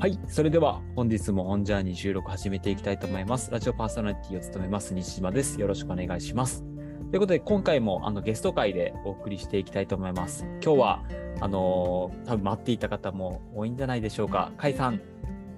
[0.00, 3.50] はい、それでは本日もオンジャーニー収録始めていきたいと思います。
[3.50, 5.60] ラジオパーソナリティを務めます西島です。
[5.60, 6.62] よろしくお願いします。
[7.10, 10.44] ということで今回もあのゲスト会でお送りしていきたいと思います。
[10.62, 11.04] 今日は
[11.40, 14.52] あのー多分待っていた方も多いんじゃないでしょうか。
[14.56, 15.00] 甲斐さん、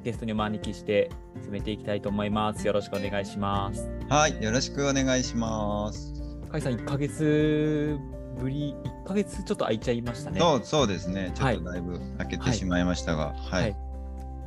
[0.04, 1.10] ゲストにお招きして
[1.42, 2.66] 進めていきたいと思います。
[2.66, 3.90] よろしくお願いします。
[4.08, 6.14] はい、よろしくお願いします。
[6.50, 7.98] 甲斐さん、1ヶ月
[8.40, 10.40] ぶり、1ヶ月ちょっと空いちゃいましたね。
[10.40, 13.89] そうそうですね、ちょはいっとだいぶ開けてしまいましたが、はい、はい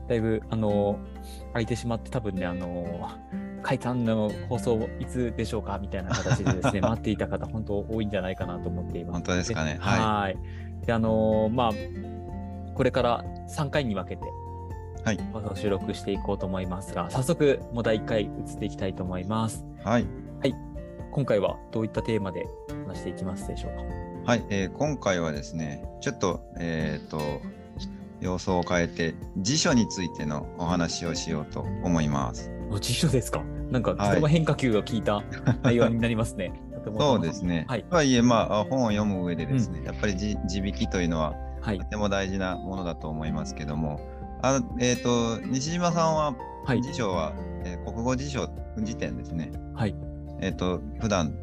[0.08, 1.00] だいぶ、あの
[1.54, 3.10] 空いてしまって、多分ね、あの
[3.62, 9.14] 海さの放送いつでしょうかみたいな形でですね、 待っていた方、本当多いんじゃないかなと思っています。
[9.14, 9.78] 本当ですかね。
[9.80, 10.22] は。
[10.22, 10.38] はい
[10.86, 11.72] で、あのまあ、
[12.76, 14.24] これから3回に分けて、
[15.04, 19.66] はい放送収録していこうと思いますが、早速、もう第1回移っていきたいと思います。
[19.84, 20.56] い、はい、
[21.12, 22.48] 今回はどういったテーマで
[22.88, 23.72] 話していきますでしょう
[24.26, 24.32] か？
[24.32, 27.20] はい、えー今回はですね、ちょっと、えっ、と、
[28.23, 32.50] 様相を変えて、辞書についてのお話をしようと思います。
[32.72, 33.44] お辞書ですか？
[33.70, 35.22] なんか、はいとても変化球が効いた
[35.64, 36.53] 内容になりますね。
[36.73, 37.66] とてもそうですね。
[37.67, 41.86] はいとはいえ、まあ、本を読む上でですね、やっぱりじ地引きというのははいと。
[41.86, 44.00] ても大事なものだと思いますけども、
[44.42, 46.81] あえっ、と、西島さんは、はい。
[46.81, 47.33] 辞書は、
[47.66, 48.48] えー国語辞書
[48.80, 49.52] 辞典ですね。
[49.76, 49.95] はい。
[50.42, 51.33] えっ、と、普段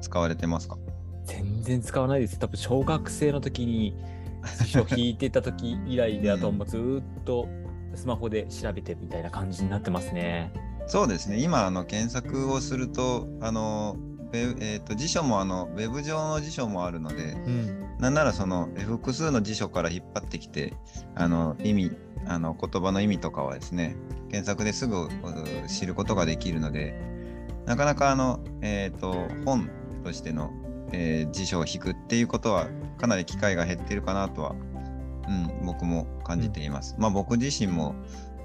[0.00, 0.76] 使われてますか？
[1.24, 2.38] 全然使わないです。
[2.38, 3.94] 多分小学生の時に
[4.56, 7.48] 辞書引いてた時以来で、あともうずっと
[7.94, 10.52] スマホで調べてみたいな感じになってますね。
[10.86, 11.38] そうですね。
[11.38, 13.96] 今、あの、検索をすると、あの、
[14.32, 17.88] えー、と辞書もあのウェブ上の辞書もあるので、うん。
[17.98, 20.74] なんならその複数の辞書から引っ張ってきて、
[21.14, 21.92] あの意味、
[22.26, 23.96] あの言葉の意味とかはですね、
[24.30, 25.08] 検索ですぐ
[25.66, 26.94] 知ることができるので、
[27.64, 29.70] なかなかあの、えー、と本
[30.04, 30.50] としての、
[30.92, 32.68] えー辞書を引くっていうことは、
[32.98, 36.94] かなり機会が減ってるかなとは、うん、僕も感じています。
[36.98, 37.94] まあ僕自身も、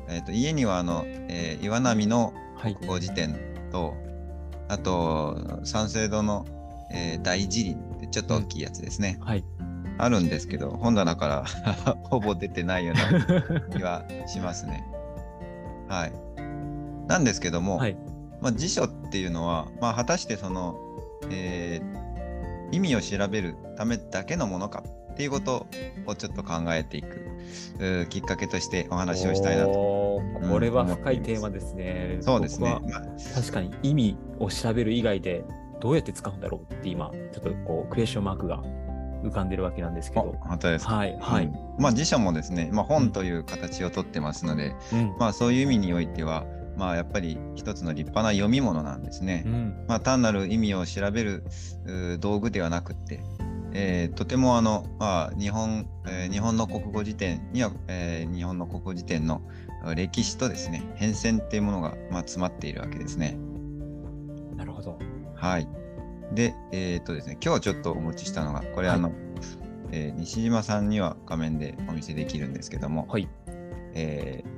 [0.07, 2.75] えー、と家にはあの、えー岩波のはい。
[2.75, 3.37] 国語辞典
[3.71, 3.95] と、
[4.69, 6.45] あと、三省堂の、
[6.91, 9.17] えー大辞林ってちょっと大きいやつですね。
[9.21, 9.43] はい。
[9.97, 11.45] あるんですけど、本棚から
[12.03, 13.41] ほぼ出てないような
[13.75, 14.83] 気はしますね。
[15.87, 16.13] はい。
[17.07, 17.97] なんですけども、はい。
[18.41, 20.77] まあ、辞書っていうのは、まあ、果たしてその、
[21.31, 22.02] えー
[22.73, 25.67] 意味を調べるためだけのものかっていうこと
[26.07, 29.71] をちょっと考えていくきっかけとしてお話をしたいなと。
[29.71, 32.17] これは深いうんテーマですね。
[32.21, 32.79] そうですね。
[33.35, 35.43] 確かに意味を調べる以外で
[35.79, 38.63] どうやって使うんだろうって今、ちょっとこうクエスチョンマークが
[39.23, 40.35] 浮かんでるわけなんですけあど。
[40.41, 40.95] 本当ですか？
[40.95, 41.17] はい。
[41.19, 41.45] はい。
[41.45, 45.15] うんまあ辞書もですね、まあ、本という形をとってますので、うん。
[45.19, 46.45] まあそういう意味においては、
[46.77, 49.43] まあやっぱり一つの立派な読み物なんですね。
[49.45, 49.85] うん。
[49.87, 51.43] まあ単なる意味を調べる
[52.19, 53.21] 道具ではなくって、
[53.73, 59.41] えーとてもあの、まあ、日本、えー日本の国語辞典には、えー日本の国語辞典の
[59.95, 63.37] 歴史とですね、変遷っていうものが、まあ、詰まっているわけですね。
[64.55, 64.97] なるほど。
[65.35, 65.67] はい。
[66.33, 69.11] で、えっ、とですね、今日ちょっとお持ちしたのが、これはいあの、
[69.91, 73.27] えー西島さんには画面でお見せできるんですけども、はい。
[73.95, 74.52] えー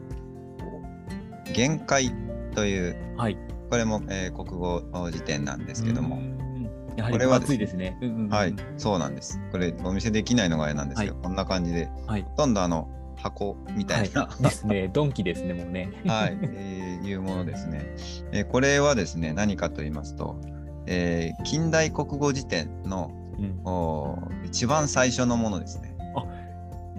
[1.53, 2.11] 限界
[2.53, 3.37] という、はい。
[3.69, 6.69] これも、えー国語辞典なんですけどもう、ん。
[6.95, 7.97] やはりこれは分厚いですね。
[8.01, 9.39] うんうんうんはい、そうなんです。
[9.51, 12.23] これお見せできないのがあれなんですけど、はこんな感じで、はい。
[12.23, 14.89] ほとんどあの箱みたいな、はい、ですね。
[14.91, 15.89] ドンキですね、もうね。
[16.05, 17.95] はい、 えーいうものですね。
[18.31, 20.39] えーこれはですね、何かと言いますと、
[20.87, 25.95] えー近代国語辞典のうん、おー一番最初のものですね。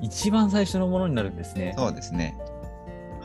[0.02, 1.74] 一番最初のものになるんですね。
[1.76, 2.36] そうですね。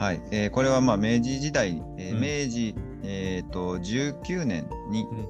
[0.01, 5.29] はい、えーこれはまあ明治時代、えーうん明治、えー、と19年に、うん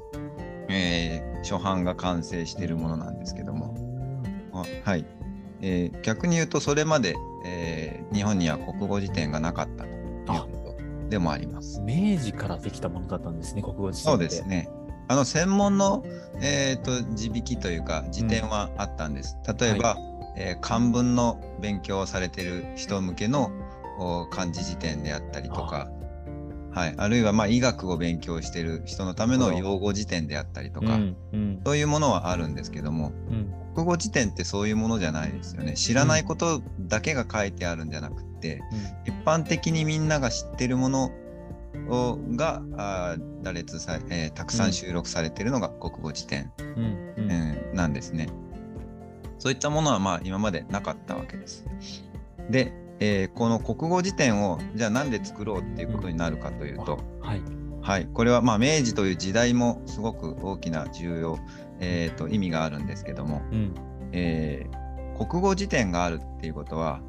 [0.70, 3.76] えー初版が完成しているものなんですけども、
[4.54, 5.06] あはい、
[5.60, 7.16] えー逆に言うとそれまで、
[7.46, 11.82] えー日本には国語辞典がなかったということでもあります。
[11.82, 14.30] 明治からできたものだったんですね、国語辞典って。
[14.30, 14.48] そうです。
[14.48, 14.70] ね。
[15.10, 16.06] あの専門の、
[16.42, 19.36] えー、と字引きというか辞典はあったんです。
[19.60, 19.98] 例えば、
[20.38, 23.52] えー漢文の勉強をされている人向けの
[24.02, 25.90] お漢字辞典であったりとか、
[26.74, 31.62] はい、あるいはまあ医学を勉強している人のための用語辞典であったりとか、うんうん。
[31.66, 33.54] そういうものはあるんですけども、うん。
[33.76, 35.74] 国語辞典ってそういうものじゃないですよね。
[35.74, 38.62] 知らないことだけが書いてあるんじゃなくて、
[39.06, 41.12] 一般的にみんなが知ってるもの
[41.90, 42.62] をが
[43.44, 46.52] 羅列さ、えーたくさん収録されているのが国語辞典、
[47.74, 48.30] なんですね。
[49.40, 51.66] そういったものはまあ今までなかったわけです。
[52.50, 57.42] で、えーこの国語辞典をじゃあなんで作ろうっていうことになるかというと、はい。
[57.82, 61.40] はい、これはまあ明治という時代もすごく大きな重要、
[61.80, 63.74] えーと意味があるんですけども、うん。
[64.14, 64.82] えー
[65.18, 67.02] 国語辞典があるっていうことは、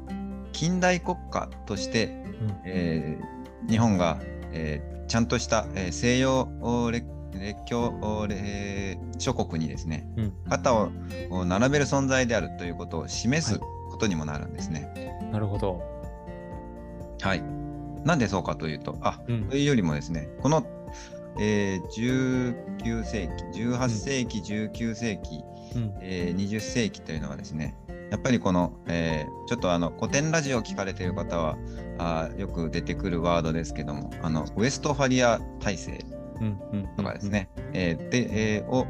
[0.51, 2.55] 近代国家として、うん。
[2.65, 4.19] えー日本が、
[4.51, 7.05] えーちゃんとした、えー西洋お列
[7.39, 7.93] 列強
[9.17, 10.33] 諸国にですねうん。
[10.49, 10.89] 肩を
[11.29, 14.91] お並べる存在であるということを示すはいことにもなるんですね。
[15.31, 15.81] なるほど。
[17.21, 17.43] はい。
[18.03, 20.65] なんでそうかというと、あうんというよりもですね、この、
[21.39, 22.53] えー
[22.83, 25.43] 19世紀、18世紀、19世紀、
[25.75, 27.75] うんえー20世紀というのはですね、
[28.11, 31.55] やっぱりこの、えーちょっとあの古典ラジオを聞かれている方は
[31.99, 36.05] あーよく出てくるワードですけども、あのウエストファリア体制
[36.41, 38.87] うんうんとかですね、えーで、えーを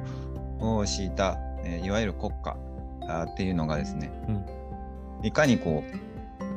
[0.79, 2.57] を敷いた、えーいわゆる国家
[3.07, 4.11] あーっていうのがですね、
[5.23, 5.97] いかにこう、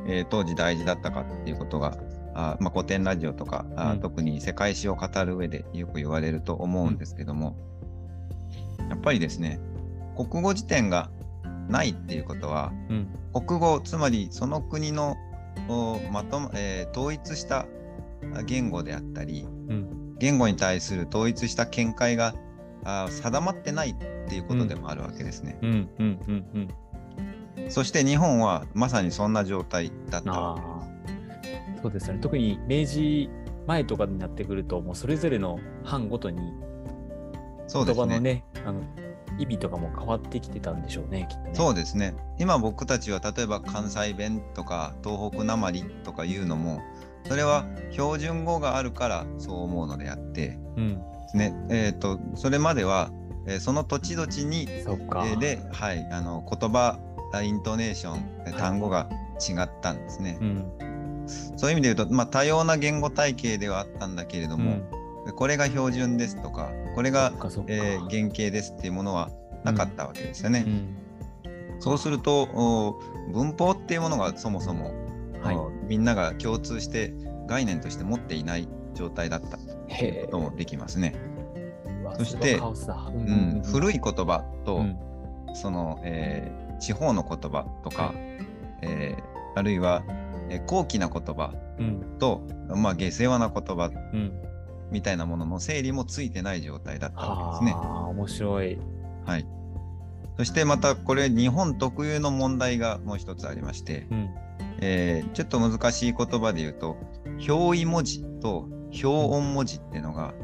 [0.09, 1.97] えー当時大事だったかっていうことが、
[2.35, 4.01] あーまあ、古典ラジオとか、うん。
[4.01, 7.57] 特に世界史を語る上でよく言われると思うんですけども、
[8.91, 9.59] やっぱりですね、
[10.17, 11.11] 国語辞典が
[11.69, 13.09] ないっていうことは、うん。
[13.33, 15.17] 国語、つまりその国の
[15.69, 17.67] おまとも、えー統一した
[18.35, 20.17] あ言語であったり、うん。
[20.19, 22.35] 言語に対する統一した見解が
[22.85, 25.59] あー定まってないっていうことでもあるわけですね。
[27.69, 33.31] そして日本はまさにそんな状態だったわけああそうですよね特に明治
[33.67, 36.39] 前とかになってくるともうそれぞれの班ごとに
[37.73, 37.85] 言。
[37.95, 38.81] 葉のねあの
[39.39, 41.51] 意味とかも変わってきてたんでしょうねきっとね。
[41.55, 42.15] そうですね。
[42.39, 46.81] 今僕たちは例えば関西弁とか東北なまりとかいうのも、
[47.29, 51.55] それは標準語があるからそう思うのであって、うんですね。
[51.71, 53.11] えっ、と、それまでは、
[53.47, 55.27] えーその土地土地に、そっか。
[55.27, 56.99] えーで、はい、あの言葉、
[57.33, 60.39] あイントネーション、単語が違ったんですね。
[60.41, 60.73] うん。
[61.57, 64.83] そういう意味で言うと、まあ、多様な言語体系ではあったんだけれどうも、ん。
[65.35, 67.33] これが標準ですとか、これが
[67.67, 69.31] えー原型ですっていうものは
[69.65, 70.65] なかったわけですよね。
[70.67, 70.97] うん。
[71.81, 73.01] そうするとお
[73.33, 74.93] 文法っていうものがそもそも、
[75.43, 75.57] はい。
[75.57, 77.13] おみんなが共通して
[77.49, 81.15] 概念として持っていない状態だったとへえいうこともできますね。
[82.17, 82.57] そして。
[82.59, 82.63] う
[83.15, 84.97] うんい古い言葉と、うん。
[85.55, 88.17] その、えー地方の言葉とか、はい
[88.83, 90.03] えーあるいは、
[90.51, 94.33] えー高貴な言葉うんと、まあ、下世話な言葉うん
[94.91, 97.81] みたいなものの整理もついてない状態だったわけですね。
[97.81, 98.79] 面白い。
[99.25, 99.47] はい。
[100.37, 104.29] そしてまたこれ日本特有の問題がもう一つありまして、うん
[104.81, 106.97] えーちょっと難しい言葉で言うと
[107.49, 110.35] 表意文字と表音文字っていうのが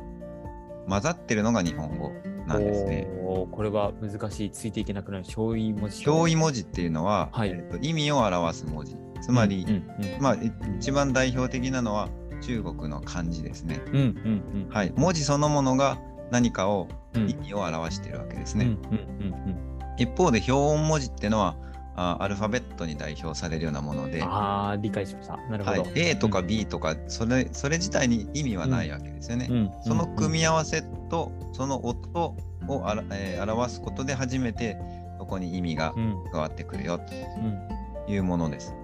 [0.88, 2.10] 混ざってるのが日本語
[2.52, 3.08] なんですね。
[3.24, 4.50] おーこれは難しい。
[4.50, 5.24] ついていけなくなる。
[5.36, 6.04] 表意文字。
[6.04, 6.14] と。
[6.14, 7.50] 表意文字っていうのは、はい。
[7.50, 8.96] えーと意味を表す文字。
[9.20, 12.08] つまり、うんうんまあ、い一番代表的なのは
[12.40, 13.80] 中国の漢字ですね。
[13.86, 14.68] うんうんうん。
[14.70, 15.98] はい、文字そのものが
[16.30, 17.28] 何かをうん。
[17.28, 18.64] 意味を表しているわけですね。
[18.64, 21.54] うんうんうん一方で表音文字っていうのは
[21.94, 25.36] あアルファベットに代表されるようなもので、ああ理解しました。
[25.36, 25.82] なるほど。
[25.82, 29.48] はい、A とか B とかそれそれ自体に意味はないわけですよね。
[29.50, 32.34] うんその組み合合わせとその音
[32.68, 34.78] をあら、えー表すことで初めて
[35.18, 38.74] そこに意味がうん加わってくるようんというものです。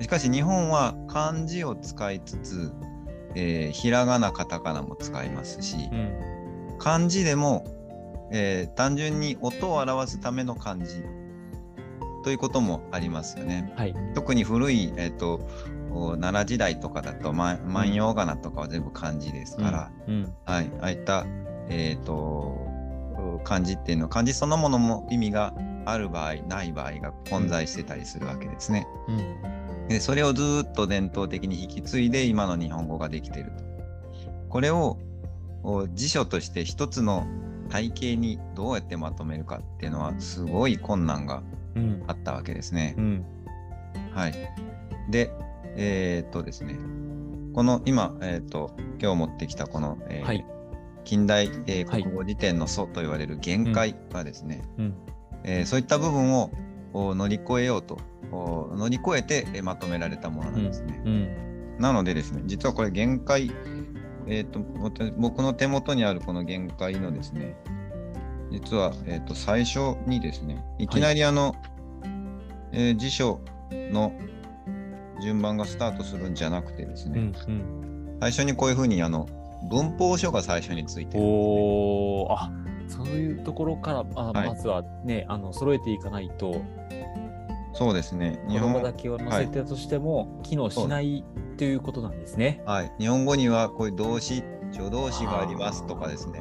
[0.00, 2.72] しかし日本は漢字を使いつつ、
[3.34, 7.64] えーひらがなカタカナも使いますしうん漢字でも、
[8.30, 11.02] えー単純に音を表すための漢字
[12.24, 13.72] ということもありますよね。
[13.76, 13.94] はい。
[14.14, 15.40] 特に古い、えー、と
[15.90, 21.26] お奈良時代とかだと万万葉仮名とかは全部漢字ですから、うんはい、ああいった、
[21.68, 22.68] えー、と
[23.18, 25.54] う漢字っていうのは漢字そのものも意味が
[25.86, 28.86] ある場合ない場合が混在してたりするわけですね。
[29.08, 33.64] うんでそれをずーっと伝統的に引き継いで今の日本語ができていると。
[34.50, 34.98] これを
[35.62, 37.26] お辞書として一つの
[37.70, 41.67] 体系にどうやってまとめるかっていうのはすごい困難がうん
[42.06, 42.94] あったわけですね。
[42.98, 43.24] うん。
[44.12, 44.34] はい。
[45.10, 45.30] で、
[45.76, 46.76] えーっとですね、
[47.54, 50.44] この今、えーっと、今日持ってきたこの、えーはい。
[51.04, 54.94] 近代、え国語辞典の祖と言われる限界はですね、うん。
[55.44, 56.50] えーそういった部分を
[56.92, 57.98] お乗り越えようと、
[58.30, 61.00] お乗り越えて、えーまとめられたものなんですね。
[61.04, 61.28] うん。
[61.78, 63.50] なのでですね、実はこれ限界、
[64.26, 64.60] えーと
[65.16, 67.56] 僕の手元にあるこの限界のですね、
[68.50, 70.88] 実は、えーっと最初にですね、い。
[70.88, 71.54] きなりあの、
[72.72, 73.40] えー辞書
[73.72, 74.12] の
[75.20, 78.18] 順番がスタートするんじゃなくてですね、うんうん。
[78.20, 79.28] 最初にこういうふうにあの
[79.70, 81.26] 文法書が最初についてるね。
[81.26, 82.50] おおあ
[82.86, 84.48] そういうところからあはい。
[84.48, 86.62] まずはねあの揃えていかないと。
[87.74, 88.42] そうですね。
[88.48, 91.24] 日本だけを載せてたとしても機能しない
[91.58, 92.62] ということなんですね。
[92.66, 96.40] はい、日本語にはこういう動詞、助動詞がありますとかですね、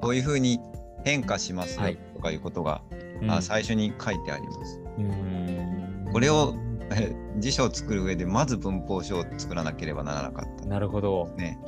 [0.00, 0.60] こういうふうに
[1.06, 2.82] 変化しますよはいとかいうことが、
[3.22, 4.80] うんあ最初に書いてあります。
[4.98, 6.54] うんこれを
[6.90, 10.66] え辞書を作る上でまず文法書を作らなければならなかった。
[10.66, 11.28] なるほど。
[11.36, 11.58] ね。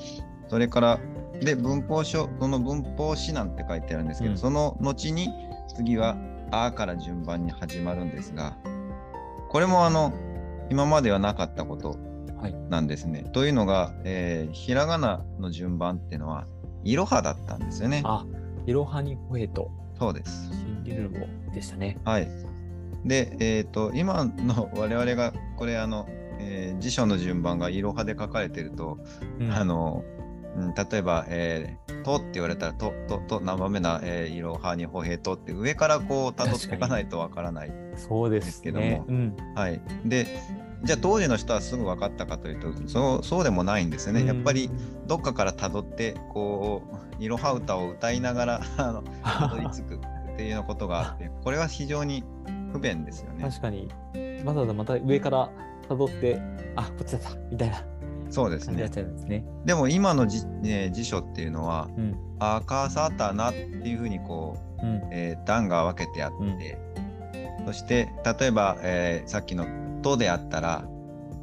[0.49, 1.00] それから、
[1.40, 5.28] で、文法書、その文法詩なんて書いてあるんですけど、うんその後に
[5.75, 6.16] 次は
[6.50, 8.57] 「あ」から順番に始まるんですが、
[9.49, 10.12] これもあの、
[10.71, 11.97] 今まではなかったこと
[12.40, 12.54] はい。
[12.68, 13.25] なんですね。
[13.33, 16.47] というのが、えーひらがなの順番っていうのは、
[16.85, 18.02] いろはだったんですよね。
[18.04, 18.25] あ、
[18.68, 20.50] いろはにほへと、そうです。
[20.52, 21.96] シンリルルボでしたね。
[22.04, 22.28] はい。
[23.02, 26.06] で、えっ、と、今の我々が、これ、あの、
[26.38, 28.98] えー辞書の順番がいろはで書かれてると、
[29.40, 30.04] うんあの、
[30.54, 37.72] うん例えば、えーとって言われたら、と、と、と、何番目な、えー、いろはにほへとって、上からこう、たどっていかないとわからない。
[37.96, 39.06] そうでですすけども。
[39.08, 39.37] うん。
[39.54, 39.80] はい。
[40.04, 40.26] で、
[40.85, 44.25] じゃあ当時の人はすぐ分かったかというと、そう、そうでもないんですよね。
[44.25, 44.70] やっぱり、
[45.06, 46.82] どっかからたどって、こ
[47.18, 52.23] う、いろは歌を歌いながら、 あの、たどり着くっていうようなことがあって、 これは非常に
[52.73, 53.44] 不便ですよね。
[53.44, 53.88] 確かに、
[54.44, 55.50] わざわざまた上から
[55.88, 56.40] 辿って、
[56.76, 57.85] あ、こっちだったみたいな
[58.30, 59.44] そうですねですね。
[59.64, 62.16] でも今のじ、ね辞書っていうのは、うん。
[62.38, 65.00] 赤さたなっていうふうにこう、うん。
[65.11, 66.78] えー段が分けてあって、
[67.66, 69.66] そして例えば、えーさっきの
[70.00, 70.85] 「と」であったら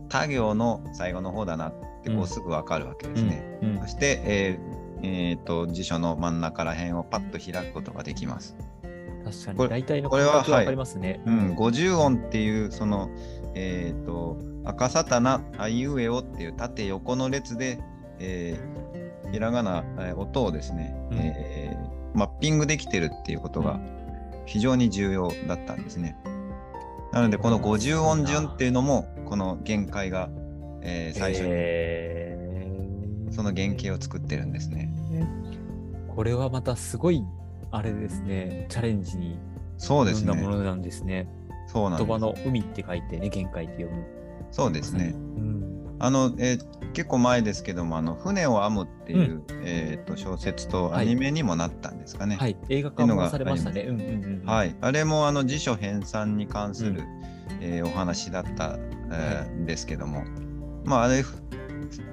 [0.10, 3.60] 他行の最後の方だなってこうんうすぐ分かるわけですね。
[3.62, 8.56] うんそして、えーえーと辞書の真ん中ら辺をパッと開くことができます。
[9.24, 11.22] 確かに、これ大体のこれは感覚がわかりますね。
[11.26, 13.10] うん、50音っていうその
[13.56, 17.80] えっ、と赤さたなあいうえおっていう縦横の列で、
[18.20, 18.86] えー
[19.32, 23.78] ひらがな、えー音をですね、うんえーマッピングできてるっていうことが
[24.46, 26.16] 非常に重要だったんですね。
[27.16, 30.30] なのでこの50音順っていうのもこの限界が、
[30.82, 34.94] えー最初にえーその原型を作ってるんですね。
[36.14, 37.22] これはまたすごい、
[37.72, 39.38] あれですね、チャレンジに
[39.78, 40.58] そうですね富んだも。
[40.58, 41.28] のなんですね。
[41.68, 42.08] そうなんです。
[42.08, 44.06] 言葉の海って書いてね、限界って読む。
[44.52, 45.14] そうですね。
[45.16, 45.65] うん。
[46.00, 52.38] あの、えー結構前ですけども、あの船を編むっていう、えーと小説とはいアニメにもなったんですかね。
[52.38, 53.82] はい、映画化もされましたね。
[53.82, 54.46] うんうんうん。
[54.46, 54.76] はいい。
[54.80, 57.06] あれもあの辞書編纂に関する、うん
[57.60, 58.78] えーお話だった、
[59.12, 60.24] えーんですけども、
[60.86, 61.36] まああれ、ふ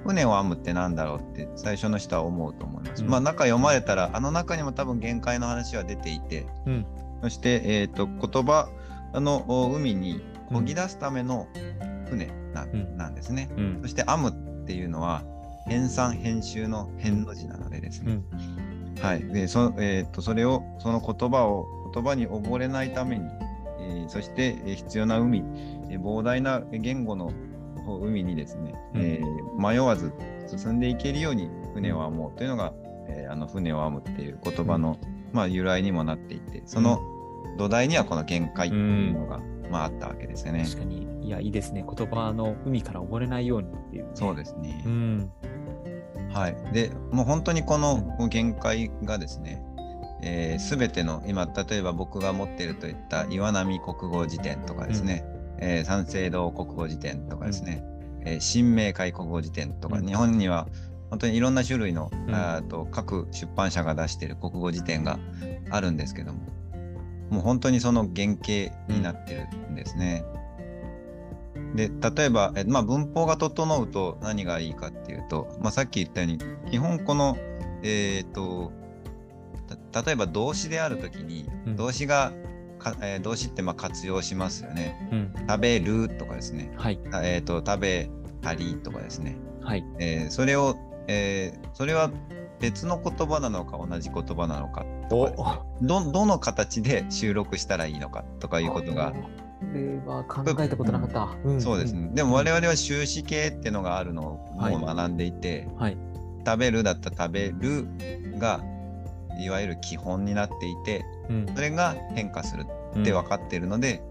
[0.03, 3.03] 船を編むってなんだろうって最初の人は思うと思います。
[3.03, 6.85] うんまあ中読まれたら、あの中にも多分限界の話は出ていて、うん。
[7.21, 8.67] そして、えー、と言葉
[9.13, 10.21] のお海に
[10.51, 11.47] 漕ぎ出すための
[12.15, 13.49] 船な,、うんなんですね。
[13.57, 13.87] うんそ。
[13.87, 15.23] して編むっていうのは
[15.67, 18.19] 編纂編集の編の字なのでですね。
[19.01, 19.23] はい。
[19.25, 23.25] で、そ,、えー、とそれをその言葉を言葉に溺れないために、
[23.79, 25.43] えーそして、えー必要な海、
[25.89, 27.31] えー膨大な言語の
[28.01, 30.13] 海にですね、うんえー迷わず
[30.47, 32.73] 進んでいけるように船を編もうというのが、
[33.07, 34.97] えーあの船を編むっていう言葉の、
[35.31, 36.99] まあ、由来にもなっていて、その
[37.57, 39.39] 土台にはこの限界っていうのが、
[39.73, 40.63] まあ、あったわけですよね。
[40.63, 41.83] 確かに、いや、いいですね。
[41.83, 44.07] 言葉の海から溺れないようにっていう、。
[44.13, 44.83] そうですすね。
[44.85, 45.31] うん。
[46.31, 46.55] はい。
[46.71, 49.63] で、もう本当にこの限界がですね、
[50.59, 55.25] す、べ、ての、今、例えば僕が持っているといった岩波国語辞典とかですね、
[55.57, 57.83] えー三省堂国語辞典とかですね、
[58.25, 60.67] えー新明解国語辞典とか、うん日本には
[61.09, 65.19] 本当にいろんな種類の、うんと各出版社が出している国語辞典が
[65.69, 66.39] あるんですけども、
[67.33, 68.51] もう本当にその原型
[68.87, 70.23] になってるんですね。
[71.75, 77.35] で例えば、えまあ、文法が整うと何がいいかっていうと、まあ、さっき言ったように基本この、
[77.81, 78.71] えー、と
[79.91, 82.31] た例えば動詞であるときにうん動詞が
[82.77, 85.09] か、えー動詞ってまあ活用しますよね。
[85.11, 85.33] うん。
[85.47, 86.71] 食べるとかですね。
[86.75, 86.97] はい。
[86.97, 88.09] たえー、と食べ
[88.41, 89.37] たりとかですね。
[89.61, 89.83] はい。
[89.99, 90.75] えーそれを、
[91.07, 92.11] えーそれは
[92.63, 99.17] 別の言葉なのか同じ言葉なのかとかどどの形で収録したらいいのかとかいうことが、こ
[99.73, 101.37] れは考えたことなかった。
[101.43, 102.09] うんそうですね。
[102.13, 105.97] でも我々は終止形っていうのがあるのをはいもう学んでいて、はい。
[106.45, 107.85] 食べるだったら食べる
[108.39, 108.61] が
[109.37, 111.45] いわゆる基本になっていて、うん。
[111.53, 112.65] それが変化する
[112.97, 114.01] って分かっているので、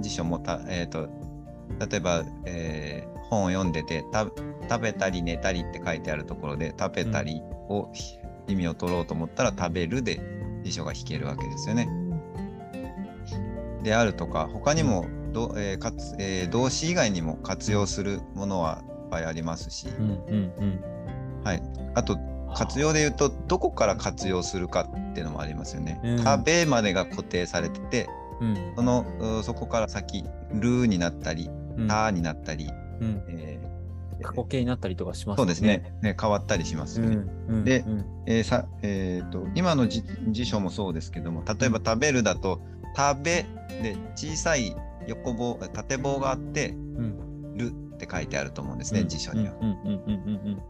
[0.00, 1.08] 辞書もた、えー、と
[1.78, 4.26] 例えば、えー本を読んでてた
[4.68, 7.90] 食べたり寝たりって書いてあるところで食べたりを、
[8.46, 10.20] 意味を取ろうと思ったら食べるで
[10.64, 11.88] 辞書が引けるわけですよね。
[13.82, 20.84] であるとか他にもど、えーかつえー動詞以外にも活用するものはいっぱいありますし、うんうんうん。
[21.42, 21.62] はい、
[21.94, 22.18] あと
[22.54, 26.00] 活用で言うとどこから活用するかっていうのもありますよね。
[26.04, 28.08] うん食べまでが固定されてて
[28.40, 28.72] うん。
[28.76, 29.06] その
[29.40, 32.68] うそこから先るになったりうんたになったり、
[33.00, 33.22] うん。
[33.28, 33.72] えー
[34.22, 35.96] 過去形になったりとかしますそうですね。
[36.00, 37.24] ね変わったりしますよね。
[37.64, 42.60] でうんえーさえーと今の辞辞書もそうですけども例えば「食べる」だと
[42.96, 43.46] 「食べ」
[43.82, 44.76] で小さい
[45.08, 47.56] 横棒、縦棒があって、うん。
[47.56, 49.54] るって書いてあると思うんですね、辞書には。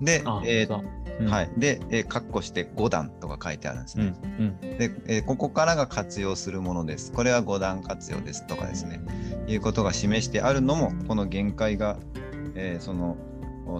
[0.00, 0.82] で、あ、えー
[1.28, 1.50] はい。
[1.56, 4.14] で、えー、括弧して5段とか書いてあるんですうんね。
[4.22, 7.12] うんで、えーここからが活用するものです。
[7.12, 9.00] これは5段活用ですとかですね、
[9.46, 11.96] いうことが示してあるのも、この限界が、
[12.54, 13.16] えーその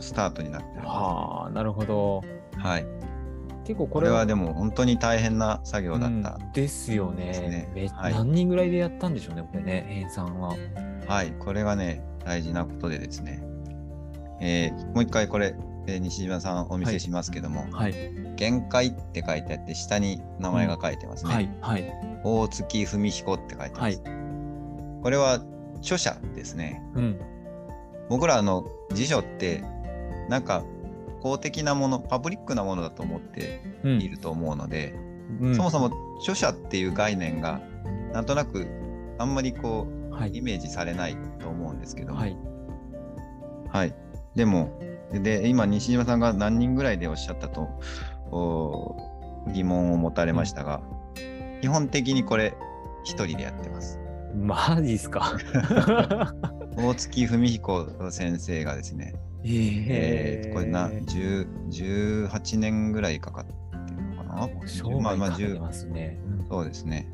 [0.00, 0.86] スタートになってる。
[0.86, 2.22] はあ、なるほど。
[2.56, 2.86] はい。
[3.64, 6.38] 結構ここれれははでも本当に大変な作業だった。
[6.40, 7.70] うんですよねね。
[7.74, 10.56] めはい何人ぐらいでやったんでしょうね、これね、編纂は。
[11.06, 11.32] はい。
[11.38, 13.42] これがね、大事なことでですね、
[14.40, 15.54] えーもう一回これ、
[15.86, 17.94] えー西島さんお見せしますけども、はい。
[18.36, 21.34] 限界って書いてあって、下に名前が書いてますね。
[21.34, 21.50] はい。
[21.60, 21.92] はい。
[22.24, 23.80] 大月文彦って書いてます。
[23.80, 24.00] はい
[25.02, 25.42] これは
[25.78, 26.80] 著者ですね。
[26.94, 27.20] うん。
[28.08, 29.64] 僕らあの辞書って
[30.28, 30.64] なんか
[31.22, 34.94] 公的なものパブリックなものだと思ってうんいると思うので、
[35.40, 37.60] うんそもそも著者っていう概念が
[38.12, 38.68] なんとなく
[39.18, 40.30] あんまりこはい。
[40.30, 42.36] うイメージされないと思うんですけども、はい。
[43.70, 43.94] はい
[44.36, 44.78] でも
[45.20, 47.68] で今西島さんが何人ぐらいでおっしゃったと
[48.30, 48.96] お
[49.52, 50.80] 疑問を持たれましたが、
[51.60, 52.54] 基本的にこれ
[53.04, 53.98] 一人でやってます。
[54.34, 55.36] マジっすか？
[56.76, 59.14] 大月文彦先生がですね、
[59.44, 63.52] ええーこれな10 18年ぐらいかかって
[63.94, 64.48] るのかな？
[64.66, 66.18] 生まあまあ10涯かけてますね。
[66.26, 67.06] うんそうですね。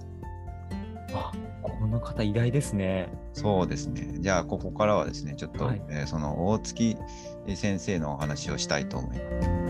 [1.14, 1.33] あ、
[1.79, 3.09] この方偉大ですね。
[3.33, 4.19] そうですね。
[4.19, 6.97] じゃあ、ここからはですね、ちょっと、はいえーその大月
[7.55, 9.68] 先生のお話をしたいと思います。